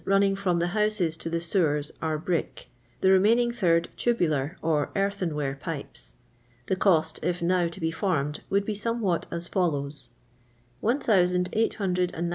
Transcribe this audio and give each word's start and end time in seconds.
running 0.03 0.35
from 0.35 0.57
the 0.57 0.69
houses 0.69 1.15
to 1.15 1.29
the 1.29 1.39
sewers 1.39 1.91
are 2.01 2.17
brick; 2.17 2.67
the 3.01 3.11
remaining 3.11 3.51
third 3.51 3.87
tubular, 3.95 4.57
or 4.63 4.89
earthenware 4.95 5.53
pipes. 5.53 6.15
The 6.65 6.75
cost, 6.75 7.19
if 7.21 7.39
now 7.43 7.67
to 7.67 7.79
be 7.79 7.91
formed, 7.91 8.41
would 8.49 8.65
be 8.65 8.73
somewhat 8.73 9.27
as 9.29 9.47
follows:— 9.47 10.09
ISOS^ 10.83 11.07
miles 11.07 11.31
of 11.35 11.43
brick 11.51 11.69
drains, 11.69 11.97
bs. 11.97 12.29